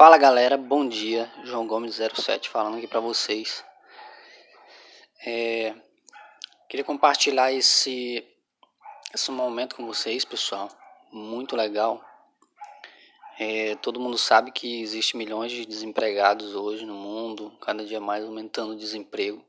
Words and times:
Fala 0.00 0.16
galera, 0.16 0.56
bom 0.56 0.88
dia. 0.88 1.30
João 1.44 1.66
Gomes 1.66 1.96
07 1.96 2.48
falando 2.48 2.78
aqui 2.78 2.86
para 2.86 3.00
vocês. 3.00 3.62
É, 5.26 5.74
queria 6.70 6.82
compartilhar 6.82 7.52
esse 7.52 8.26
esse 9.12 9.30
momento 9.30 9.76
com 9.76 9.84
vocês, 9.84 10.24
pessoal. 10.24 10.70
Muito 11.12 11.54
legal. 11.54 12.02
É, 13.38 13.74
todo 13.82 14.00
mundo 14.00 14.16
sabe 14.16 14.50
que 14.52 14.80
existe 14.80 15.18
milhões 15.18 15.52
de 15.52 15.66
desempregados 15.66 16.54
hoje 16.54 16.86
no 16.86 16.94
mundo, 16.94 17.52
cada 17.60 17.84
dia 17.84 18.00
mais 18.00 18.24
aumentando 18.24 18.72
o 18.72 18.78
desemprego. 18.78 19.44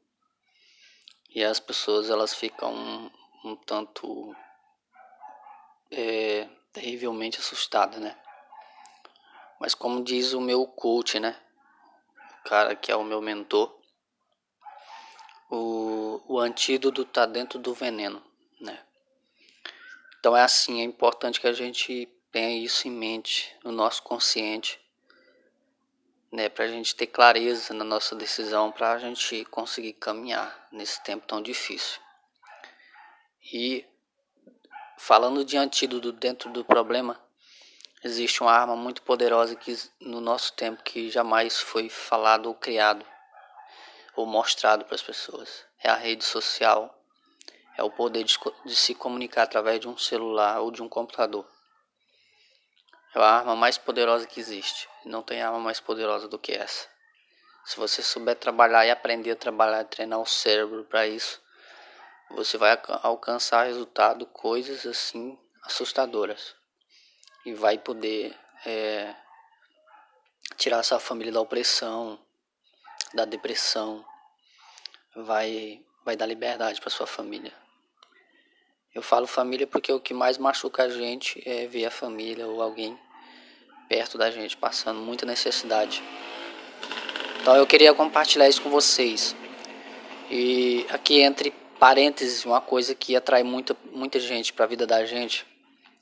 E 1.34 1.42
as 1.46 1.62
pessoas 1.62 2.10
elas 2.10 2.34
ficam 2.34 2.74
um, 2.74 3.10
um 3.46 3.56
tanto 3.56 4.36
é, 5.90 6.50
terrivelmente 6.74 7.40
assustadas, 7.40 8.02
né? 8.02 8.18
Mas 9.62 9.76
como 9.76 10.04
diz 10.04 10.34
o 10.34 10.42
meu 10.42 10.66
coach, 10.66 11.20
né? 11.20 11.40
O 12.40 12.50
cara 12.50 12.76
que 12.76 12.92
é 12.92 12.96
o 12.96 13.04
meu 13.04 13.22
mentor, 13.22 13.80
o, 15.52 16.20
o 16.28 16.40
antídoto 16.40 17.06
tá 17.06 17.28
dentro 17.28 17.60
do 17.60 17.72
veneno, 17.72 18.24
né? 18.60 18.84
Então 20.20 20.36
é 20.36 20.42
assim, 20.42 20.82
é 20.82 20.84
importante 20.84 21.40
que 21.40 21.46
a 21.46 21.54
gente 21.54 22.10
tenha 22.32 22.58
isso 22.58 22.88
em 22.88 22.92
mente, 22.92 23.56
no 23.64 23.72
nosso 23.72 24.02
consciente, 24.02 24.82
né? 26.32 26.50
Pra 26.50 26.68
gente 26.68 26.96
ter 26.96 27.06
clareza 27.06 27.72
na 27.72 27.84
nossa 27.84 28.16
decisão, 28.16 28.72
pra 28.72 28.98
gente 28.98 29.46
conseguir 29.46 29.94
caminhar 29.94 30.70
nesse 30.72 31.04
tempo 31.04 31.28
tão 31.28 31.40
difícil. 31.40 32.02
E 33.54 33.86
falando 34.98 35.46
de 35.46 35.56
antídoto 35.56 36.12
dentro 36.12 36.50
do 36.50 36.66
problema, 36.66 37.22
Existe 38.04 38.42
uma 38.42 38.52
arma 38.52 38.76
muito 38.76 39.04
poderosa 39.04 39.56
que 39.56 39.78
no 40.00 40.20
nosso 40.20 40.54
tempo 40.54 40.82
que 40.82 41.12
jamais 41.12 41.60
foi 41.60 41.88
falado 41.88 42.48
ou 42.48 42.56
criado 42.56 43.06
ou 44.16 44.26
mostrado 44.26 44.86
para 44.86 44.96
as 44.96 45.04
pessoas. 45.04 45.64
É 45.84 45.88
a 45.88 45.96
rede 45.96 46.24
social. 46.24 47.00
É 47.78 47.84
o 47.84 47.92
poder 47.92 48.24
de, 48.24 48.36
de 48.66 48.76
se 48.76 48.96
comunicar 48.96 49.44
através 49.44 49.80
de 49.80 49.88
um 49.88 49.96
celular 49.96 50.62
ou 50.62 50.72
de 50.72 50.82
um 50.82 50.90
computador. 50.90 51.48
É 53.14 53.20
a 53.20 53.24
arma 53.24 53.56
mais 53.56 53.78
poderosa 53.78 54.26
que 54.26 54.40
existe. 54.40 54.90
Não 55.06 55.22
tem 55.22 55.44
arma 55.44 55.60
mais 55.60 55.80
poderosa 55.80 56.28
do 56.28 56.40
que 56.40 56.54
essa. 56.54 56.88
Se 57.64 57.78
você 57.78 58.02
souber 58.02 58.36
trabalhar 58.36 58.84
e 58.84 58.90
aprender 58.90 59.30
a 59.30 59.36
trabalhar, 59.36 59.84
treinar 59.84 60.20
o 60.20 60.26
cérebro 60.26 60.86
para 60.86 61.06
isso, 61.06 61.40
você 62.32 62.58
vai 62.58 62.82
alcançar 63.04 63.66
resultado, 63.66 64.26
coisas 64.26 64.88
assim 64.88 65.38
assustadoras 65.64 66.60
e 67.46 67.54
vai 67.54 67.78
poder 67.78 68.36
é, 68.66 69.16
tirar 70.58 70.84
sua 70.84 71.00
família 71.00 71.34
da 71.34 71.42
opressão, 71.42 72.20
da 73.14 73.26
depressão, 73.26 74.06
vai, 75.16 75.82
vai 76.06 76.16
dar 76.16 76.26
liberdade 76.26 76.80
para 76.80 76.90
sua 76.90 77.08
família. 77.08 77.54
Eu 78.94 79.02
falo 79.02 79.26
família 79.26 79.66
porque 79.66 79.92
o 79.92 80.00
que 80.00 80.14
mais 80.14 80.38
machuca 80.38 80.84
a 80.84 80.90
gente 80.90 81.42
é 81.46 81.66
ver 81.66 81.86
a 81.86 81.92
família 81.92 82.46
ou 82.46 82.62
alguém 82.62 82.98
perto 83.88 84.18
da 84.18 84.30
gente 84.30 84.56
passando 84.58 85.00
muita 85.00 85.26
necessidade. 85.26 86.04
Então 87.42 87.56
eu 87.56 87.66
queria 87.66 87.94
compartilhar 87.94 88.48
isso 88.48 88.62
com 88.62 88.70
vocês. 88.70 89.36
E 90.30 90.86
aqui 90.90 91.22
entre 91.22 91.52
parênteses, 91.80 92.46
uma 92.46 92.62
coisa 92.62 92.94
que 92.94 93.16
atrai 93.16 93.44
muita, 93.44 93.76
muita 93.92 94.20
gente 94.20 94.54
para 94.54 94.66
a 94.66 94.68
vida 94.68 94.86
da 94.86 95.06
gente 95.06 95.46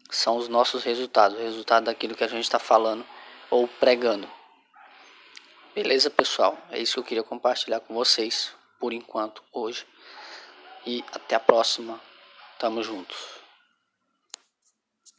são 0.09 0.37
os 0.37 0.47
nossos 0.47 0.83
resultados, 0.83 1.37
o 1.37 1.41
resultado 1.41 1.85
daquilo 1.85 2.15
que 2.15 2.23
a 2.23 2.27
gente 2.27 2.43
está 2.43 2.59
falando 2.59 3.05
ou 3.49 3.67
pregando. 3.67 4.29
Beleza, 5.73 6.09
pessoal? 6.09 6.57
É 6.71 6.79
isso 6.79 6.93
que 6.93 6.99
eu 6.99 7.03
queria 7.03 7.23
compartilhar 7.23 7.79
com 7.79 7.93
vocês 7.93 8.53
por 8.79 8.91
enquanto 8.91 9.43
hoje. 9.53 9.85
E 10.85 11.03
até 11.13 11.35
a 11.35 11.39
próxima. 11.39 12.01
Tamo 12.57 12.83
juntos. 12.83 13.38